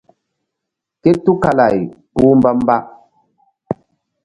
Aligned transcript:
Ké 1.01 1.09
tukala-ay 1.23 1.77
kpúh 2.13 2.33
mbamba. 2.37 2.77